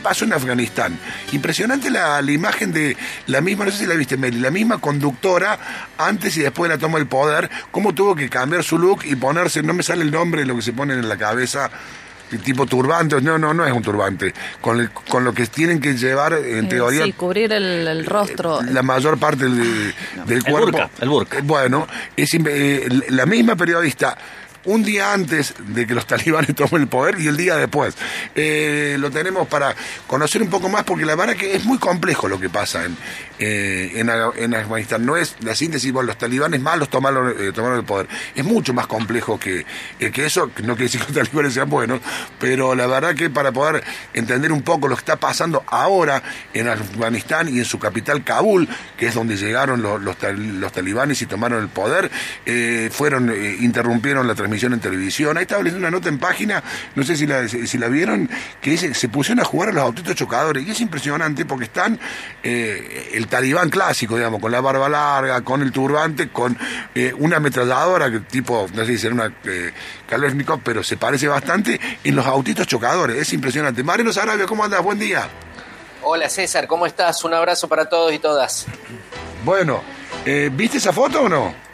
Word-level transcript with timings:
pasó 0.00 0.24
en 0.24 0.32
Afganistán. 0.32 0.98
Impresionante 1.32 1.90
la, 1.90 2.20
imagen 2.22 2.72
de 2.72 2.96
la 3.26 3.40
misma, 3.40 3.64
no 3.64 3.70
sé 3.70 3.78
si 3.78 3.86
la 3.86 3.94
viste, 3.94 4.16
Meli, 4.16 4.40
la 4.40 4.50
misma 4.50 4.78
conductora 4.78 5.58
antes 5.98 6.36
y 6.36 6.40
después 6.40 6.68
de 6.68 6.76
la 6.76 6.80
toma 6.80 6.98
del 6.98 7.06
poder, 7.06 7.50
cómo 7.70 7.94
tuvo 7.94 8.14
que 8.14 8.28
cambiar 8.28 8.62
su 8.62 8.78
look 8.78 9.04
y 9.04 9.16
ponerse, 9.16 9.62
no 9.62 9.74
me 9.74 9.82
sale 9.82 10.02
el 10.02 10.10
nombre 10.10 10.42
de 10.42 10.46
lo 10.46 10.56
que 10.56 10.62
se 10.62 10.72
ponen 10.72 10.98
en 10.98 11.08
la 11.08 11.16
cabeza, 11.16 11.70
tipo 12.44 12.66
turbante, 12.66 13.20
no, 13.22 13.38
no, 13.38 13.54
no 13.54 13.64
es 13.64 13.72
un 13.72 13.82
turbante, 13.82 14.34
con, 14.60 14.90
con 15.08 15.24
lo 15.24 15.32
que 15.32 15.46
tienen 15.46 15.80
que 15.80 15.94
llevar, 15.94 16.34
en 16.34 16.66
eh, 16.66 16.68
teoría... 16.68 17.04
Sí, 17.04 17.12
cubrir 17.12 17.52
el, 17.52 18.04
rostro. 18.04 18.60
La 18.62 18.82
mayor 18.82 19.18
parte 19.18 19.44
del, 19.44 19.94
del 20.26 20.44
cuerpo. 20.44 20.78
el 21.00 21.08
burka. 21.08 21.38
Bueno, 21.42 21.86
es, 22.16 22.34
eh, 22.34 22.88
la 23.08 23.24
misma 23.24 23.56
periodista 23.56 24.16
un 24.64 24.82
día 24.82 25.12
antes 25.12 25.54
de 25.58 25.86
que 25.86 25.94
los 25.94 26.06
talibanes 26.06 26.54
tomen 26.54 26.82
el 26.82 26.88
poder 26.88 27.20
y 27.20 27.26
el 27.26 27.36
día 27.36 27.56
después. 27.56 27.94
Eh, 28.34 28.96
lo 28.98 29.10
tenemos 29.10 29.48
para 29.48 29.74
conocer 30.06 30.42
un 30.42 30.50
poco 30.50 30.68
más 30.68 30.84
porque 30.84 31.04
la 31.04 31.14
verdad 31.14 31.36
que 31.36 31.54
es 31.54 31.64
muy 31.64 31.78
complejo 31.78 32.28
lo 32.28 32.38
que 32.38 32.50
pasa 32.50 32.84
en, 32.84 32.96
eh, 33.38 33.92
en, 33.94 34.54
Afganistán. 34.54 35.06
No 35.06 35.16
es 35.16 35.36
la 35.40 35.54
síntesis, 35.54 35.92
bueno, 35.92 36.08
los 36.08 36.18
talibanes 36.18 36.60
malos 36.60 36.88
tomaron, 36.88 37.34
eh, 37.38 37.52
tomaron 37.52 37.78
el 37.78 37.84
poder. 37.84 38.08
Es 38.34 38.44
mucho 38.44 38.74
más 38.74 38.86
complejo 38.86 39.38
que, 39.38 39.64
que 39.98 40.26
eso, 40.26 40.50
no 40.62 40.74
quiere 40.74 40.84
decir 40.84 41.00
que 41.00 41.12
los 41.12 41.14
talibanes 41.28 41.54
sean 41.54 41.70
buenos, 41.70 42.00
pero 42.38 42.74
la 42.74 42.86
verdad 42.86 43.14
que 43.14 43.30
para 43.30 43.52
poder 43.52 43.82
entender 44.14 44.52
un 44.52 44.62
poco 44.62 44.88
lo 44.88 44.96
que 44.96 45.00
está 45.00 45.16
pasando 45.16 45.64
ahora 45.66 46.22
en 46.52 46.68
Afganistán 46.68 47.48
y 47.48 47.58
en 47.58 47.64
su 47.64 47.78
capital 47.78 48.24
Kabul, 48.24 48.68
que 48.96 49.06
es 49.06 49.14
donde 49.14 49.36
llegaron 49.36 49.82
los, 49.82 50.00
los, 50.00 50.16
talibanes 50.72 51.22
y 51.22 51.26
tomaron 51.26 51.62
el 51.62 51.68
poder, 51.68 52.10
fueron, 52.90 53.32
interrumpieron 53.60 54.26
la 54.26 54.34
transmisión 54.48 54.72
en 54.72 54.80
televisión. 54.80 55.36
Ahí 55.36 55.42
estaba 55.42 55.62
leyendo 55.62 55.86
una 55.86 55.90
nota 55.90 56.08
en 56.08 56.18
página, 56.18 56.62
no 56.94 57.02
sé 57.02 57.16
si 57.16 57.26
la, 57.26 57.46
si 57.48 57.78
la 57.78 57.88
vieron, 57.88 58.28
que 58.60 58.70
dice, 58.70 58.94
se 58.94 59.08
pusieron 59.08 59.40
a 59.40 59.44
jugar 59.44 59.68
a 59.68 59.72
los 59.72 59.84
autitos 59.84 60.14
chocadores. 60.14 60.66
Y 60.66 60.70
es 60.70 60.80
impresionante 60.80 61.44
porque 61.44 61.66
están 61.66 62.00
eh, 62.42 63.10
el 63.12 63.26
talibán 63.28 63.68
clásico, 63.68 64.16
digamos, 64.16 64.40
con 64.40 64.50
la 64.50 64.60
barba 64.60 64.88
larga, 64.88 65.42
con 65.42 65.60
el 65.60 65.70
turbante, 65.70 66.30
con 66.30 66.56
eh, 66.94 67.12
una 67.18 67.36
ametralladora, 67.36 68.10
que 68.10 68.20
tipo, 68.20 68.66
no 68.72 68.84
sé 68.84 68.96
si 68.96 69.06
era 69.06 69.14
una 69.14 69.32
eh, 69.44 69.72
pero 70.64 70.82
se 70.82 70.96
parece 70.96 71.28
bastante, 71.28 71.78
en 72.02 72.16
los 72.16 72.26
autitos 72.26 72.66
chocadores. 72.66 73.16
Es 73.18 73.32
impresionante. 73.34 73.82
Mariano 73.82 74.12
Sarabia, 74.12 74.46
¿cómo 74.46 74.64
andas? 74.64 74.82
Buen 74.82 74.98
día. 74.98 75.28
Hola 76.02 76.28
César, 76.28 76.66
¿cómo 76.66 76.86
estás? 76.86 77.22
Un 77.24 77.34
abrazo 77.34 77.68
para 77.68 77.88
todos 77.88 78.12
y 78.14 78.18
todas. 78.18 78.66
Bueno, 79.44 79.82
eh, 80.24 80.48
¿viste 80.52 80.78
esa 80.78 80.92
foto 80.92 81.22
o 81.22 81.28
no? 81.28 81.67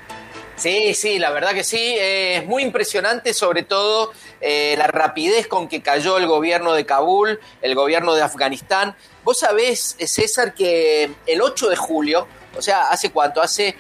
Sí, 0.56 0.94
sí, 0.94 1.18
la 1.18 1.30
verdad 1.30 1.52
que 1.52 1.64
sí. 1.64 1.96
Eh, 1.98 2.36
es 2.36 2.46
muy 2.46 2.62
impresionante, 2.62 3.34
sobre 3.34 3.64
todo 3.64 4.12
eh, 4.40 4.74
la 4.78 4.86
rapidez 4.86 5.48
con 5.48 5.68
que 5.68 5.82
cayó 5.82 6.16
el 6.16 6.26
gobierno 6.26 6.74
de 6.74 6.86
Kabul, 6.86 7.40
el 7.60 7.74
gobierno 7.74 8.14
de 8.14 8.22
Afganistán. 8.22 8.96
Vos 9.24 9.40
sabés, 9.40 9.96
eh, 9.98 10.06
César, 10.06 10.54
que 10.54 11.10
el 11.26 11.42
8 11.42 11.68
de 11.70 11.76
julio, 11.76 12.28
o 12.56 12.62
sea, 12.62 12.90
¿hace 12.90 13.10
cuánto? 13.10 13.42
Hace 13.42 13.74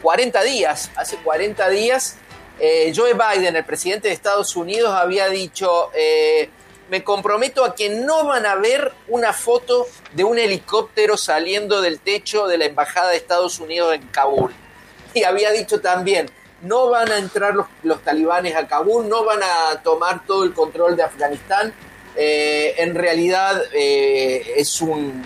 40 0.00 0.42
días, 0.42 0.90
hace 0.96 1.16
40 1.18 1.68
días, 1.68 2.16
Joe 2.94 3.14
Biden, 3.14 3.56
el 3.56 3.64
presidente 3.64 4.08
de 4.08 4.14
Estados 4.14 4.54
Unidos, 4.54 4.94
había 4.94 5.28
dicho, 5.28 5.90
me 6.90 7.02
comprometo 7.02 7.64
a 7.64 7.74
que 7.74 7.88
no 7.88 8.24
van 8.24 8.46
a 8.46 8.54
ver 8.54 8.92
una 9.08 9.32
foto 9.32 9.88
de 10.12 10.22
un 10.22 10.38
helicóptero 10.38 11.16
saliendo 11.16 11.82
del 11.82 11.98
techo 11.98 12.46
de 12.46 12.58
la 12.58 12.66
Embajada 12.66 13.10
de 13.10 13.16
Estados 13.16 13.58
Unidos 13.58 13.94
en 13.94 14.06
Kabul 14.08 14.54
y 15.14 15.24
había 15.24 15.50
dicho 15.50 15.80
también, 15.80 16.26
no 16.62 16.88
van 16.88 17.10
a 17.10 17.18
entrar 17.18 17.54
los, 17.54 18.02
talibanes 18.02 18.54
a 18.54 18.66
Kabul, 18.66 19.08
no 19.08 19.24
van 19.24 19.40
a 19.42 19.82
tomar 19.82 20.24
todo 20.26 20.44
el 20.44 20.54
control 20.54 20.96
de 20.96 21.02
Afganistán. 21.02 21.72
Eh, 22.16 22.74
en 22.78 22.94
realidad 22.94 23.62
eh, 23.72 24.54
es 24.56 24.80
un, 24.80 25.22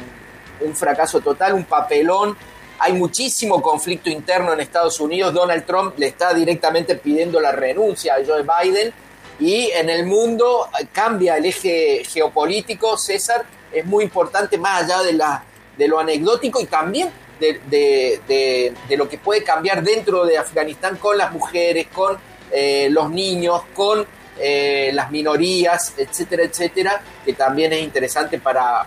un, 0.60 0.74
fracaso 0.74 1.20
total, 1.20 1.54
un 1.54 1.64
papelón. 1.64 2.36
Hay 2.78 2.92
muchísimo 2.94 3.60
conflicto 3.60 4.08
interno 4.08 4.52
en 4.52 4.60
Estados 4.60 4.98
Unidos. 5.00 5.34
Donald 5.34 5.64
Trump 5.66 5.98
le 5.98 6.06
está 6.06 6.32
directamente 6.32 6.96
pidiendo 6.96 7.40
la 7.40 7.52
renuncia 7.52 8.14
a 8.14 8.24
Joe 8.24 8.42
Biden. 8.42 8.92
Y 9.38 9.70
en 9.72 9.90
el 9.90 10.06
mundo 10.06 10.68
cambia 10.92 11.36
el 11.36 11.44
eje 11.44 12.02
geopolítico. 12.08 12.96
César 12.96 13.44
es 13.72 13.84
muy 13.84 14.04
importante 14.04 14.56
más 14.56 14.84
allá 14.84 15.02
de, 15.02 15.12
la, 15.12 15.44
de 15.76 15.88
lo 15.88 15.98
anecdótico 15.98 16.60
y 16.60 16.66
también 16.66 17.10
de, 17.40 18.72
lo 18.96 19.08
que 19.08 19.18
puede 19.18 19.42
cambiar 19.42 19.82
dentro 19.82 20.24
de 20.24 20.38
Afganistán 20.38 20.96
con 20.96 21.18
las 21.18 21.32
mujeres, 21.32 21.86
con 21.92 22.16
eh, 22.50 22.88
los 22.90 23.10
niños, 23.10 23.62
con 23.74 24.06
eh, 24.38 24.90
las 24.92 25.10
minorías, 25.10 25.94
etcétera, 25.96 26.44
etcétera, 26.44 27.00
que 27.24 27.32
también 27.32 27.72
es 27.72 27.82
interesante 27.82 28.38
para, 28.38 28.82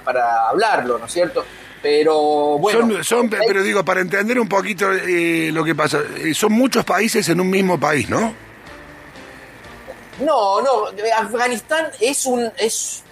hablarlo, 0.49 0.97
¿no 0.97 1.05
es 1.05 1.11
cierto? 1.11 1.45
Pero 1.81 2.57
bueno. 2.57 3.03
Son, 3.03 3.29
pero 3.29 3.63
digo, 3.63 3.85
para 3.85 4.01
entender 4.01 4.39
un 4.39 4.49
poquito 4.49 4.91
eh, 4.91 5.49
lo 5.53 5.63
que 5.63 5.75
pasa, 5.75 5.99
son 6.33 6.51
muchos 6.51 6.83
países 6.83 7.27
en 7.29 7.39
un 7.39 7.49
mismo 7.49 7.79
país, 7.79 8.09
¿no? 8.09 8.33
No, 10.19 10.61
no, 10.61 10.87
Afganistán 11.17 11.87
es 12.01 12.25
un, 12.25 12.51
es 12.57 13.05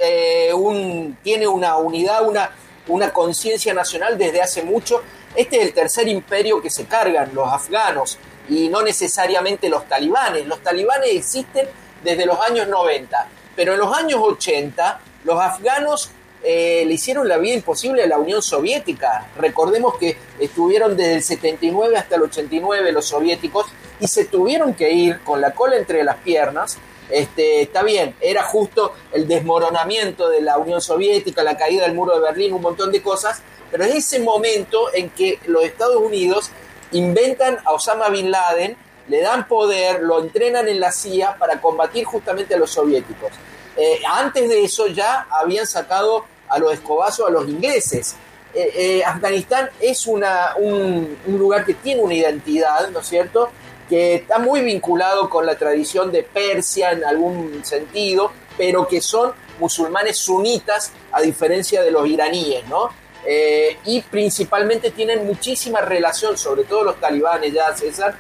un, 0.54 1.18
tiene 1.24 1.48
una 1.48 1.78
unidad, 1.78 2.28
una, 2.28 2.52
una 2.88 3.12
conciencia 3.12 3.74
nacional 3.74 4.18
desde 4.18 4.42
hace 4.42 4.64
mucho 4.64 5.02
este 5.38 5.58
es 5.58 5.68
el 5.68 5.74
tercer 5.74 6.08
imperio 6.08 6.59
que 6.62 6.72
se 6.72 6.86
cargan 6.86 7.30
los 7.36 7.48
afganos 7.48 8.18
y 8.50 8.70
no 8.70 8.81
necesariamente 8.81 9.70
los 9.70 9.88
talibanes. 9.88 10.48
Los 10.48 10.64
talibanes 10.64 11.12
existen 11.12 11.68
desde 12.03 12.25
los 12.25 12.40
años 12.40 12.68
90, 12.68 13.28
pero 13.56 13.74
en 13.74 13.80
los 13.80 13.96
años 13.96 14.20
80 14.20 15.00
los 15.25 15.40
afganos 15.40 16.09
eh, 16.44 16.86
le 16.88 16.94
hicieron 16.96 17.28
la 17.28 17.38
vida 17.38 17.53
imposible 17.53 18.02
a 18.02 18.08
la 18.08 18.18
Unión 18.18 18.42
Soviética. 18.42 19.28
Recordemos 19.38 19.96
que 20.00 20.18
estuvieron 20.40 20.98
desde 20.98 21.16
el 21.16 21.24
79 21.24 21.98
hasta 21.98 22.16
el 22.16 22.24
89 22.24 22.92
los 22.92 23.06
soviéticos 23.06 23.68
y 24.00 24.08
se 24.08 24.25
tuvieron 24.25 24.74
que 24.74 24.92
ir 24.92 25.19
con 25.19 25.40
la 25.40 25.52
cola 25.52 25.78
entre 25.78 26.04
las 26.04 26.16
piernas. 26.18 26.80
Este, 27.09 27.62
está 27.62 27.84
bien, 27.84 28.16
era 28.19 28.44
justo 28.44 28.94
el 29.13 29.28
desmoronamiento 29.28 30.29
de 30.29 30.41
la 30.41 30.57
Unión 30.57 30.81
Soviética, 30.81 31.44
la 31.44 31.57
caída 31.57 31.84
del 31.84 31.95
muro 31.95 32.16
de 32.16 32.22
Berlín, 32.22 32.53
un 32.53 32.62
montón 32.62 32.91
de 32.91 33.01
cosas, 33.01 33.41
pero 33.72 33.84
es 33.84 33.95
ese 33.95 34.19
momento 34.19 34.94
en 34.94 35.09
que 35.09 35.40
los 35.45 35.63
Estados 35.63 35.97
Unidos 35.97 36.51
inventan 36.91 37.57
a 37.66 37.73
Osama 37.73 38.09
Bin 38.09 38.31
Laden, 38.31 38.78
le 39.07 39.22
dan 39.22 39.47
poder, 39.47 40.01
lo 40.01 40.22
entrenan 40.22 40.68
en 40.68 40.79
la 40.79 40.91
CIA 40.91 41.38
para 41.38 41.62
combatir 41.62 42.03
justamente 42.06 42.56
a 42.56 42.57
los 42.57 42.72
soviéticos. 42.72 43.31
Eh, 43.78 44.01
antes 44.06 44.50
de 44.50 44.63
eso 44.63 44.88
ya 44.88 45.28
habían 45.29 45.68
sacado 45.68 46.25
a 46.50 46.59
los 46.59 46.74
escobazos 46.74 47.28
a 47.28 47.31
los 47.31 47.47
ingleses. 47.47 48.16
Eh, 48.53 48.72
eh, 48.75 49.03
Afganistán 49.06 49.69
es 49.79 50.07
una, 50.07 50.56
un, 50.57 51.18
un, 51.25 51.38
lugar 51.38 51.66
que 51.66 51.75
tiene 51.75 52.01
una 52.01 52.13
identidad, 52.13 52.89
¿no 52.89 53.00
es 53.00 53.07
cierto?, 53.07 53.51
que 53.88 54.16
está 54.16 54.40
muy 54.40 54.62
vinculado 54.62 55.30
con 55.30 55.46
la 55.46 55.58
tradición 55.58 56.12
de 56.12 56.24
Persia 56.24 56.92
en 56.92 57.03
algún 57.03 57.64
sentido, 57.64 58.31
pero 58.58 58.88
que 58.88 59.02
son 59.02 59.31
musulmanes 59.59 60.18
sunitas 60.18 60.92
a 61.12 61.22
diferencia 61.22 61.81
de 61.81 61.92
los 61.92 62.08
iraníes, 62.08 62.66
¿no? 62.68 62.90
Eh, 63.25 63.78
y 63.86 64.02
principalmente 64.02 64.92
tienen 64.92 65.25
muchísima 65.25 65.81
relación, 65.81 66.38
sobre 66.38 66.64
todo 66.64 66.84
los 66.84 67.00
talibanes 67.00 67.53
ya, 67.53 67.75
César, 67.75 68.16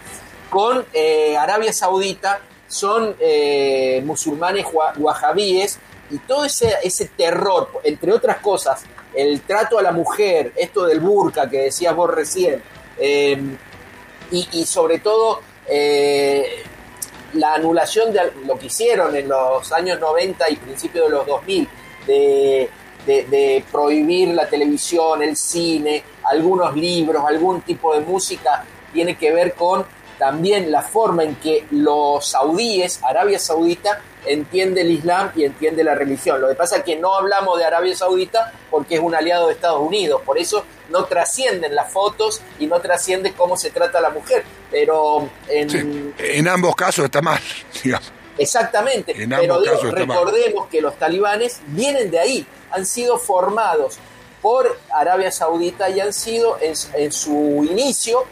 con 0.49 0.85
eh, 0.93 1.37
Arabia 1.37 1.71
Saudita, 1.71 2.41
son 2.67 3.15
eh, 3.19 4.01
musulmanes 4.05 4.65
wahabíes 4.97 5.79
y 6.09 6.17
todo 6.19 6.43
ese, 6.43 6.75
ese 6.83 7.05
terror, 7.05 7.69
entre 7.83 8.11
otras 8.11 8.37
cosas, 8.39 8.83
el 9.13 9.41
trato 9.41 9.79
a 9.79 9.81
la 9.81 9.91
mujer, 9.91 10.51
esto 10.57 10.85
del 10.85 10.99
burka 10.99 11.49
que 11.49 11.63
decías 11.63 11.95
vos 11.95 12.13
recién, 12.13 12.61
y, 12.99 14.47
y, 14.51 14.65
sobre 14.65 14.99
todo 14.99 15.41
la 15.69 17.53
anulación 17.53 18.13
de 18.13 18.19
lo 18.45 18.57
que 18.57 18.67
hicieron 18.67 19.15
en 19.15 19.27
los 19.27 19.71
años 19.71 19.99
90 19.99 20.49
y 20.49 20.55
principios 20.55 21.05
de 21.05 21.11
los 21.11 21.25
2000, 21.25 21.67
de 22.07 22.69
de, 23.07 23.63
prohibir 23.71 24.29
la 24.29 24.47
televisión, 24.47 25.21
el 25.23 25.35
cine, 25.35 26.03
algunos 26.23 26.75
libros, 26.75 27.23
algún 27.25 27.61
tipo 27.61 27.93
de 27.93 28.01
música, 28.01 28.65
tiene 28.93 29.17
que 29.17 29.31
ver 29.31 29.53
con 29.53 29.85
también 30.17 30.71
la 30.71 30.81
forma 30.81 31.23
en 31.23 31.35
que 31.35 31.65
los 31.71 32.27
saudíes, 32.27 32.99
Arabia 33.03 33.39
Saudita, 33.39 34.01
entiende 34.25 34.81
el 34.81 34.91
Islam 34.91 35.31
y 35.35 35.45
entiende 35.45 35.83
la 35.83 35.95
religión. 35.95 36.41
Lo 36.41 36.49
que 36.49 36.55
pasa 36.55 36.77
es 36.77 36.83
que 36.83 36.95
no 36.95 37.15
hablamos 37.15 37.57
de 37.57 37.65
Arabia 37.65 37.95
Saudita 37.95 38.51
porque 38.69 38.95
es 38.95 39.01
un 39.01 39.15
aliado 39.15 39.47
de 39.47 39.53
Estados 39.53 39.79
Unidos, 39.79 40.21
por 40.25 40.37
eso 40.37 40.65
no 40.89 41.05
trascienden 41.05 41.75
las 41.75 41.91
fotos 41.91 42.41
y 42.59 42.67
no 42.67 42.79
trasciende 42.79 43.33
cómo 43.33 43.57
se 43.57 43.71
trata 43.71 43.99
a 43.99 44.01
la 44.01 44.09
mujer. 44.09 44.43
Pero 44.69 45.29
en, 45.47 46.13
en 46.17 46.47
ambos 46.47 46.75
casos 46.75 47.05
está 47.05 47.21
mal, 47.21 47.39
Exactamente, 48.37 49.15
pero 49.27 49.59
recordemos 49.91 50.67
que 50.67 50.79
los 50.79 50.95
talibanes 50.97 51.59
vienen 51.67 52.11
de 52.11 52.19
ahí, 52.19 52.45
han 52.69 52.85
sido 52.85 53.17
formados 53.17 53.97
por 54.41 54.79
Arabia 54.93 55.31
Saudita 55.31 55.89
y 55.89 55.99
han 55.99 56.13
sido 56.13 56.57
en, 56.61 57.11
su 57.11 57.67
inicio 57.69 58.25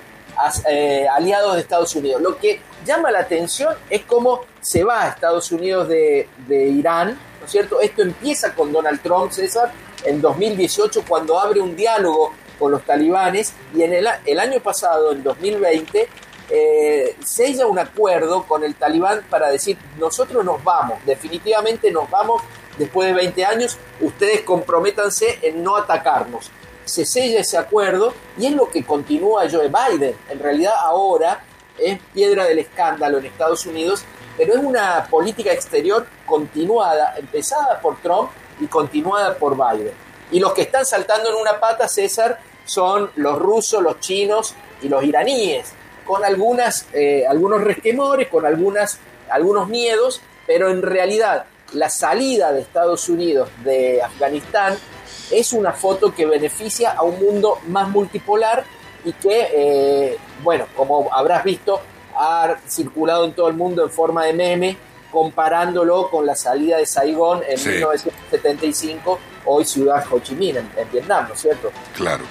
eh, 0.68 1.08
aliados 1.08 1.56
de 1.56 1.62
Estados 1.62 1.96
Unidos. 1.96 2.22
Lo 2.22 2.38
que 2.38 2.62
llama 2.86 3.12
la 3.12 3.20
atención 3.20 3.74
es 3.90 4.04
cómo 4.04 4.42
se 4.62 4.84
va 4.84 5.04
a 5.04 5.10
Estados 5.10 5.52
Unidos 5.52 5.88
de, 5.88 6.28
Irán, 6.50 7.20
¿no 7.40 7.46
es 7.46 7.52
cierto? 7.52 7.80
Esto 7.82 8.02
empieza 8.02 8.54
con 8.54 8.72
Donald 8.72 9.02
Trump, 9.02 9.32
César, 9.32 9.72
en 10.04 10.22
2018, 10.22 11.04
cuando 11.08 11.40
abre 11.40 11.60
un 11.62 11.76
diálogo 11.76 12.34
con 12.60 12.72
los 12.72 12.84
talibanes, 12.84 13.54
y 13.76 13.84
en 13.84 13.94
el, 13.94 14.40
año 14.40 14.60
pasado, 14.60 15.12
en 15.12 15.24
2020, 15.24 16.08
eh, 16.50 17.16
sella 17.24 17.66
un 17.66 17.80
acuerdo 17.80 18.44
con 18.44 18.64
el 18.64 18.76
talibán 18.76 19.24
para 19.30 19.50
decir, 19.50 19.78
nosotros 19.98 20.46
nos 20.46 20.64
vamos, 20.64 21.00
definitivamente 21.06 21.92
nos 21.92 22.10
vamos 22.10 22.44
después 22.78 23.08
de 23.08 23.14
20 23.14 23.46
años, 23.46 23.78
ustedes 24.02 24.42
comprométanse 24.42 25.40
en 25.42 25.64
no 25.64 25.76
atacarnos. 25.76 26.52
Se 26.86 27.06
sella 27.06 27.40
ese 27.40 27.58
acuerdo 27.58 28.14
y 28.38 28.46
es 28.46 28.54
lo 28.54 28.70
que 28.70 28.84
continúa 28.84 29.50
Joe 29.50 29.70
Biden. 29.70 30.16
En 30.30 30.40
realidad 30.40 30.74
ahora 30.80 31.44
es 31.78 32.00
piedra 32.14 32.46
del 32.46 32.60
escándalo 32.60 33.18
en 33.18 33.26
Estados 33.26 33.66
Unidos, 33.66 34.06
pero 34.38 34.54
es 34.54 34.60
una 34.60 35.08
política 35.10 35.52
exterior 35.52 36.06
continuada, 36.26 37.16
empezada 37.18 37.80
por 37.82 37.98
Trump 38.02 38.30
y 38.60 38.68
continuada 38.68 39.36
por 39.36 39.56
Biden. 39.56 39.94
Y 40.32 40.40
los 40.40 40.54
que 40.54 40.64
están 40.64 40.86
saltando 40.86 41.30
en 41.30 41.36
una 41.36 41.60
pata, 41.60 41.88
César, 41.88 42.40
son 42.66 43.12
los 43.16 43.38
rusos, 43.38 43.82
los 43.82 44.00
chinos 44.00 44.56
y 44.82 44.90
los 44.90 45.04
iraníes, 45.04 45.72
con 46.06 46.24
algunas, 46.24 46.88
eh, 46.94 47.26
algunos 47.28 47.62
resquemores, 47.62 48.28
con 48.28 48.46
algunas, 48.46 49.00
algunos 49.30 49.68
miedos, 49.68 50.22
pero 50.48 50.70
en 50.70 50.82
realidad 50.82 51.46
la 51.74 51.90
salida 51.90 52.52
de 52.52 52.62
Estados 52.62 53.10
Unidos 53.10 53.50
de 53.64 54.02
Afganistán 54.02 54.78
es 55.32 55.54
una 55.54 55.74
foto 55.74 56.14
que 56.14 56.26
beneficia 56.26 56.92
a 56.92 57.04
un 57.04 57.20
mundo 57.20 57.60
más 57.68 57.90
multipolar 57.90 58.64
y 59.04 59.14
que, 59.14 59.50
eh, 59.54 60.18
bueno, 60.44 60.68
como 60.76 61.14
habrás 61.14 61.44
visto, 61.44 61.82
ha 62.16 62.56
circulado 62.68 63.26
en 63.26 63.34
todo 63.34 63.48
el 63.48 63.56
mundo 63.56 63.84
en 63.84 63.90
forma 63.90 64.26
de 64.26 64.34
meme, 64.34 64.78
comparándolo 65.12 66.10
con 66.10 66.26
la 66.26 66.36
salida 66.36 66.78
de 66.78 66.86
Saigón 66.86 67.42
en 67.48 67.64
1975, 67.64 69.20
hoy 69.46 69.66
ciudad 69.66 70.04
Ho 70.12 70.20
Chi 70.20 70.36
Minh, 70.36 70.58
en 70.58 70.92
Vietnam, 70.92 71.28
¿no 71.28 71.34
es 71.34 71.42
cierto? 71.42 71.72
Claro. 71.96 72.24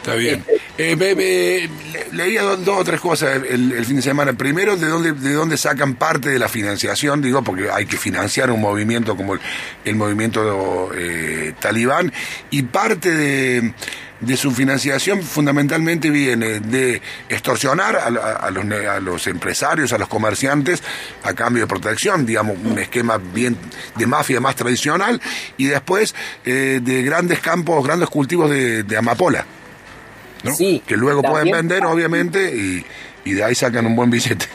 Está 0.00 0.14
bien. 0.14 0.44
Eh, 0.80 1.68
leía 2.12 2.42
dos, 2.42 2.68
o 2.68 2.84
tres 2.84 3.00
cosas 3.00 3.42
el, 3.50 3.84
fin 3.84 3.96
de 3.96 4.02
semana. 4.02 4.32
Primero, 4.34 4.76
¿de 4.76 4.86
dónde, 4.86 5.12
¿de 5.12 5.32
dónde 5.32 5.56
sacan 5.56 5.94
parte 5.94 6.28
de 6.28 6.38
la 6.38 6.48
financiación? 6.48 7.20
Digo, 7.20 7.42
porque 7.42 7.68
hay 7.68 7.86
que 7.86 7.96
financiar 7.96 8.52
un 8.52 8.60
movimiento 8.60 9.16
como 9.16 9.36
el, 9.84 9.96
movimiento 9.96 10.92
eh, 10.94 11.52
talibán. 11.58 12.12
Y 12.50 12.62
parte 12.62 13.10
de, 13.12 14.36
su 14.36 14.52
financiación 14.52 15.24
fundamentalmente 15.24 16.10
viene 16.10 16.60
de 16.60 17.02
extorsionar 17.28 17.96
a, 17.96 18.10
los, 18.10 18.24
a, 18.24 19.00
los, 19.00 19.26
empresarios, 19.26 19.92
a 19.92 19.98
los 19.98 20.06
comerciantes, 20.06 20.80
a 21.24 21.34
cambio 21.34 21.64
de 21.64 21.66
protección, 21.66 22.24
digamos, 22.24 22.56
un 22.64 22.78
esquema 22.78 23.18
bien 23.18 23.56
de 23.96 24.06
mafia 24.06 24.40
más 24.40 24.54
tradicional. 24.54 25.20
Y 25.56 25.64
después 25.64 26.14
eh, 26.44 26.78
de 26.80 27.02
grandes 27.02 27.40
campos, 27.40 27.84
grandes 27.84 28.08
cultivos 28.08 28.48
de 28.48 28.96
amapola 28.96 29.44
que 30.86 30.96
luego 30.96 31.22
pueden 31.22 31.50
vender, 31.50 31.84
obviamente, 31.84 32.52
y, 33.24 33.32
de 33.32 33.44
ahí 33.44 33.54
sacan 33.54 33.86
un 33.86 33.94
buen 33.94 34.10
billete. 34.10 34.46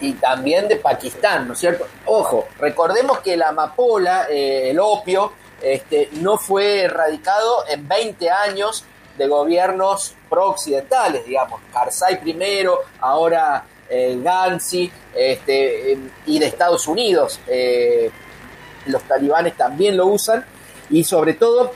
Y 0.00 0.14
también 0.14 0.68
de 0.68 0.76
Pakistán, 0.76 1.46
¿no 1.46 1.54
es 1.54 1.60
cierto? 1.60 1.86
Ojo, 2.06 2.48
recordemos 2.58 3.20
que 3.20 3.36
la 3.36 3.48
amapola, 3.48 4.26
eh, 4.30 4.70
el 4.70 4.78
opio, 4.80 5.32
este, 5.60 6.08
no 6.14 6.38
fue 6.38 6.82
erradicado 6.82 7.64
en 7.68 7.86
20 7.86 8.30
años 8.30 8.84
de 9.16 9.26
gobiernos 9.28 10.14
pro-occidentales, 10.28 11.24
digamos, 11.26 11.60
Karzai 11.72 12.20
primero, 12.20 12.80
ahora 13.00 13.64
eh, 13.88 14.18
Gansi, 14.22 14.90
este, 15.14 15.98
y 16.26 16.38
de 16.38 16.46
Estados 16.46 16.88
Unidos. 16.88 17.38
Eh, 17.46 18.10
los 18.86 19.02
talibanes 19.02 19.56
también 19.56 19.96
lo 19.96 20.06
usan, 20.06 20.44
y 20.90 21.04
sobre 21.04 21.34
todo 21.34 21.72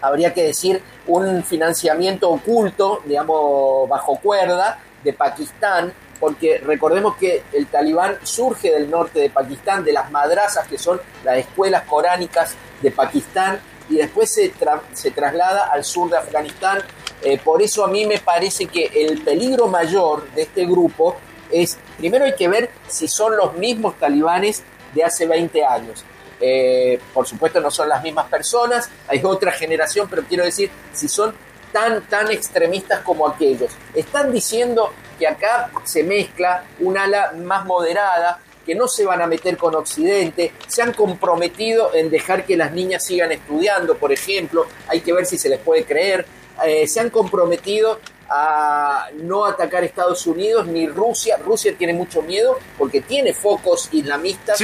habría 0.00 0.34
que 0.34 0.42
decir, 0.42 0.82
un 1.06 1.42
financiamiento 1.42 2.30
oculto, 2.30 3.02
digamos, 3.04 3.88
bajo 3.88 4.16
cuerda 4.16 4.78
de 5.02 5.12
Pakistán, 5.12 5.92
porque 6.20 6.58
recordemos 6.58 7.16
que 7.16 7.42
el 7.52 7.66
talibán 7.66 8.16
surge 8.22 8.70
del 8.70 8.88
norte 8.88 9.18
de 9.18 9.30
Pakistán, 9.30 9.84
de 9.84 9.92
las 9.92 10.10
madrazas 10.10 10.68
que 10.68 10.78
son 10.78 11.00
las 11.24 11.38
escuelas 11.38 11.82
coránicas 11.82 12.54
de 12.80 12.90
Pakistán, 12.92 13.60
y 13.88 13.96
después 13.96 14.32
se, 14.32 14.52
se 14.92 15.10
traslada 15.10 15.66
al 15.66 15.84
sur 15.84 16.08
de 16.10 16.16
Afganistán. 16.16 16.78
Eh, 17.22 17.38
por 17.38 17.60
eso 17.62 17.84
a 17.84 17.88
mí 17.88 18.06
me 18.06 18.18
parece 18.18 18.66
que 18.66 18.86
el 18.94 19.22
peligro 19.22 19.66
mayor 19.66 20.30
de 20.30 20.42
este 20.42 20.64
grupo 20.64 21.16
es, 21.50 21.76
primero 21.98 22.24
hay 22.24 22.34
que 22.34 22.48
ver 22.48 22.70
si 22.88 23.08
son 23.08 23.36
los 23.36 23.54
mismos 23.54 23.98
talibanes 23.98 24.62
de 24.94 25.04
hace 25.04 25.26
20 25.26 25.64
años. 25.64 26.04
Eh, 26.44 26.98
por 27.14 27.24
supuesto 27.24 27.60
no 27.60 27.70
son 27.70 27.88
las 27.88 28.02
mismas 28.02 28.26
personas, 28.26 28.90
hay 29.06 29.20
otra 29.22 29.52
generación, 29.52 30.08
pero 30.10 30.24
quiero 30.24 30.44
decir, 30.44 30.68
si 30.92 31.06
son 31.06 31.32
tan, 31.72 32.02
tan 32.08 32.32
extremistas 32.32 33.00
como 33.00 33.28
aquellos. 33.28 33.70
Están 33.94 34.32
diciendo 34.32 34.92
que 35.20 35.28
acá 35.28 35.70
se 35.84 36.02
mezcla 36.02 36.64
un 36.80 36.98
ala 36.98 37.32
más 37.32 37.64
moderada, 37.64 38.40
que 38.66 38.74
no 38.74 38.88
se 38.88 39.04
van 39.04 39.22
a 39.22 39.28
meter 39.28 39.56
con 39.56 39.76
Occidente, 39.76 40.52
se 40.66 40.82
han 40.82 40.92
comprometido 40.92 41.94
en 41.94 42.10
dejar 42.10 42.44
que 42.44 42.56
las 42.56 42.72
niñas 42.72 43.04
sigan 43.04 43.30
estudiando, 43.30 43.96
por 43.96 44.12
ejemplo, 44.12 44.66
hay 44.88 45.00
que 45.00 45.12
ver 45.12 45.26
si 45.26 45.38
se 45.38 45.48
les 45.48 45.60
puede 45.60 45.84
creer, 45.84 46.26
eh, 46.64 46.88
se 46.88 46.98
han 46.98 47.10
comprometido 47.10 48.00
a 48.28 49.08
no 49.14 49.44
atacar 49.44 49.84
Estados 49.84 50.26
Unidos 50.26 50.66
ni 50.66 50.88
Rusia. 50.88 51.36
Rusia 51.36 51.74
tiene 51.76 51.92
mucho 51.92 52.22
miedo 52.22 52.58
porque 52.78 53.00
tiene 53.02 53.34
focos 53.34 53.88
islamistas 53.92 54.58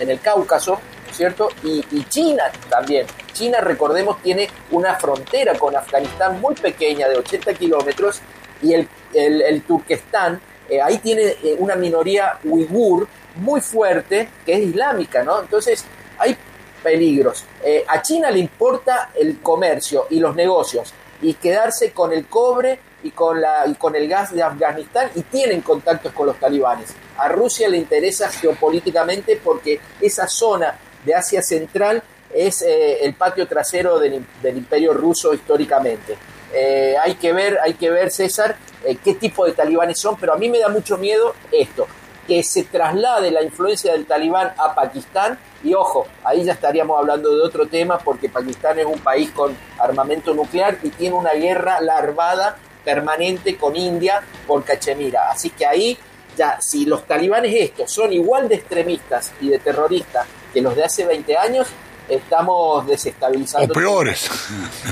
en 0.00 0.10
el 0.10 0.20
Cáucaso, 0.20 0.80
¿cierto? 1.12 1.48
Y, 1.62 1.82
China 2.08 2.44
también. 2.68 3.06
China, 3.32 3.60
recordemos, 3.60 4.20
tiene 4.22 4.48
una 4.72 4.94
frontera 4.96 5.54
con 5.54 5.76
Afganistán 5.76 6.40
muy 6.40 6.54
pequeña, 6.54 7.08
de 7.08 7.16
80 7.16 7.54
kilómetros, 7.54 8.20
y 8.62 8.74
el, 8.74 8.88
el, 9.14 9.62
Turquestán, 9.62 10.40
eh, 10.68 10.80
ahí 10.80 10.98
tiene 10.98 11.22
eh, 11.42 11.56
una 11.58 11.76
minoría 11.76 12.38
uigur 12.44 13.06
muy 13.36 13.60
fuerte, 13.60 14.28
que 14.44 14.54
es 14.54 14.60
islámica, 14.60 15.22
¿no? 15.22 15.40
Entonces, 15.40 15.84
hay 16.18 16.36
peligros. 16.82 17.44
Eh, 17.64 17.84
a 17.86 18.02
China 18.02 18.30
le 18.30 18.40
importa 18.40 19.10
el 19.14 19.40
comercio 19.40 20.06
y 20.10 20.18
los 20.18 20.34
negocios, 20.34 20.92
y 21.22 21.34
quedarse 21.34 21.92
con 21.92 22.12
el 22.12 22.26
cobre 22.26 22.80
y 23.02 23.10
con, 23.10 23.40
la, 23.40 23.66
y 23.66 23.74
con 23.74 23.96
el 23.96 24.08
gas 24.08 24.34
de 24.34 24.42
Afganistán 24.42 25.10
y 25.14 25.22
tienen 25.22 25.60
contactos 25.62 26.12
con 26.12 26.26
los 26.26 26.38
talibanes. 26.38 26.94
A 27.16 27.28
Rusia 27.28 27.68
le 27.68 27.76
interesa 27.76 28.28
geopolíticamente 28.28 29.40
porque 29.42 29.80
esa 30.00 30.26
zona 30.26 30.78
de 31.04 31.14
Asia 31.14 31.42
Central 31.42 32.02
es 32.32 32.62
eh, 32.62 33.04
el 33.04 33.14
patio 33.14 33.46
trasero 33.46 33.98
del, 33.98 34.24
imperio 34.44 34.92
ruso 34.92 35.34
históricamente. 35.34 36.16
Eh, 36.52 36.96
hay 37.00 37.14
que 37.14 37.32
ver, 37.32 37.58
hay 37.62 37.74
que 37.74 37.90
ver, 37.90 38.10
César, 38.10 38.56
eh, 38.84 38.96
qué 39.02 39.14
tipo 39.14 39.46
de 39.46 39.52
talibanes 39.52 39.98
son, 39.98 40.16
pero 40.16 40.32
a 40.32 40.36
mí 40.36 40.48
me 40.48 40.58
da 40.58 40.68
mucho 40.68 40.98
miedo 40.98 41.34
esto, 41.52 41.86
que 42.26 42.42
se 42.42 42.64
traslade 42.64 43.30
la 43.30 43.42
influencia 43.42 43.92
del 43.92 44.06
talibán 44.06 44.52
a 44.56 44.74
Pakistán 44.74 45.38
y 45.62 45.74
ojo, 45.74 46.06
ahí 46.24 46.44
ya 46.44 46.52
estaríamos 46.52 46.98
hablando 46.98 47.34
de 47.34 47.42
otro 47.42 47.66
tema 47.66 47.98
porque 47.98 48.28
Pakistán 48.28 48.78
es 48.78 48.86
un 48.86 48.98
país 48.98 49.30
con 49.30 49.56
armamento 49.78 50.32
nuclear 50.32 50.78
y 50.82 50.90
tiene 50.90 51.14
una 51.14 51.32
guerra 51.32 51.80
larvada 51.80 52.56
permanente 52.84 53.56
con 53.56 53.76
India 53.76 54.20
por 54.46 54.64
Cachemira. 54.64 55.30
Así 55.30 55.50
que 55.50 55.66
ahí 55.66 55.98
ya, 56.36 56.60
si 56.60 56.86
los 56.86 57.06
talibanes 57.06 57.54
estos 57.54 57.92
son 57.92 58.12
igual 58.12 58.48
de 58.48 58.56
extremistas 58.56 59.32
y 59.40 59.48
de 59.48 59.58
terroristas 59.58 60.26
que 60.52 60.60
los 60.60 60.74
de 60.74 60.84
hace 60.84 61.04
20 61.04 61.36
años, 61.36 61.68
estamos 62.08 62.86
desestabilizando. 62.86 63.72
O 63.72 63.76
peores. 63.76 64.30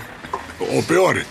o 0.61 0.83
peores. 0.83 1.26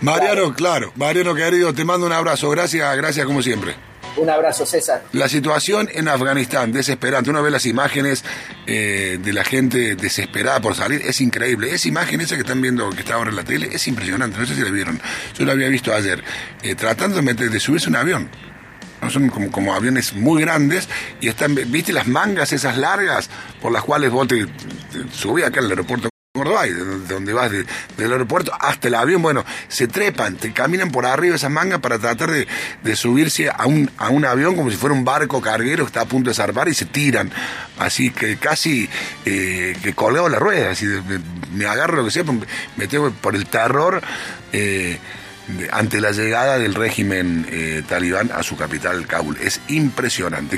Mariano, 0.00 0.54
claro. 0.54 0.92
Mariano 0.94 1.34
querido, 1.34 1.72
te 1.74 1.84
mando 1.84 2.06
un 2.06 2.12
abrazo. 2.12 2.50
Gracias, 2.50 2.96
gracias 2.96 3.26
como 3.26 3.42
siempre. 3.42 3.74
Un 4.16 4.30
abrazo, 4.30 4.64
César. 4.64 5.04
La 5.12 5.28
situación 5.28 5.88
en 5.92 6.08
Afganistán, 6.08 6.72
desesperante. 6.72 7.30
Uno 7.30 7.42
ve 7.42 7.50
las 7.50 7.66
imágenes 7.66 8.24
eh, 8.66 9.18
de 9.22 9.32
la 9.32 9.44
gente 9.44 9.94
desesperada 9.94 10.60
por 10.60 10.74
salir, 10.74 11.02
es 11.02 11.20
increíble. 11.20 11.74
Esa 11.74 11.88
imagen 11.88 12.20
esa 12.20 12.34
que 12.34 12.40
están 12.40 12.62
viendo, 12.62 12.88
que 12.90 13.00
está 13.00 13.14
ahora 13.14 13.30
en 13.30 13.36
la 13.36 13.44
tele, 13.44 13.68
es 13.72 13.86
impresionante. 13.88 14.38
No 14.38 14.46
sé 14.46 14.54
si 14.54 14.62
la 14.62 14.70
vieron. 14.70 15.00
Yo 15.38 15.44
la 15.44 15.52
había 15.52 15.68
visto 15.68 15.92
ayer. 15.92 16.22
Eh, 16.62 16.74
tratando 16.74 17.20
de, 17.20 17.60
subirse 17.60 17.88
un 17.88 17.96
avión. 17.96 18.30
Son 19.10 19.28
como, 19.28 19.52
como, 19.52 19.74
aviones 19.74 20.14
muy 20.14 20.40
grandes 20.40 20.88
y 21.20 21.28
están, 21.28 21.54
¿viste 21.54 21.92
las 21.92 22.08
mangas 22.08 22.52
esas 22.52 22.76
largas 22.76 23.28
por 23.60 23.70
las 23.70 23.84
cuales 23.84 24.10
vos 24.10 24.26
te, 24.26 24.46
subís 25.12 25.44
acá 25.44 25.60
al 25.60 25.68
aeropuerto 25.68 26.08
Córdoba, 26.36 26.64
de 26.64 26.74
donde 27.08 27.32
vas 27.32 27.50
del 27.50 28.12
aeropuerto 28.12 28.52
hasta 28.58 28.88
el 28.88 28.94
avión, 28.94 29.22
bueno, 29.22 29.44
se 29.68 29.88
trepan, 29.88 30.36
te 30.36 30.52
caminan 30.52 30.90
por 30.90 31.06
arriba 31.06 31.36
esas 31.36 31.50
mangas 31.50 31.80
para 31.80 31.98
tratar 31.98 32.30
de, 32.30 32.96
subirse 32.96 33.50
a 33.50 33.66
un, 33.66 33.90
a 33.98 34.10
un 34.10 34.24
avión 34.24 34.54
como 34.54 34.70
si 34.70 34.76
fuera 34.76 34.94
un 34.94 35.04
barco 35.04 35.40
carguero 35.40 35.84
que 35.84 35.88
está 35.88 36.02
a 36.02 36.06
punto 36.06 36.30
de 36.30 36.34
zarpar 36.34 36.68
y 36.68 36.74
se 36.74 36.84
tiran. 36.84 37.30
Así 37.78 38.10
que 38.10 38.36
casi 38.36 38.88
eh, 39.24 39.76
que 39.82 39.94
colgado 39.94 40.28
la 40.28 40.38
rueda, 40.38 40.70
así 40.70 40.86
me, 41.52 41.66
agarro 41.66 41.96
lo 41.96 42.04
que 42.04 42.10
sea, 42.10 42.24
me 42.76 42.86
tengo 42.86 43.10
por 43.10 43.34
el 43.34 43.46
terror. 43.46 44.02
Eh, 44.52 44.98
ante 45.70 46.00
la 46.00 46.10
llegada 46.10 46.58
del 46.58 46.74
régimen 46.74 47.46
eh, 47.48 47.82
talibán 47.88 48.30
a 48.32 48.42
su 48.42 48.56
capital, 48.56 49.06
Kabul. 49.06 49.36
Es 49.40 49.60
impresionante. 49.68 50.54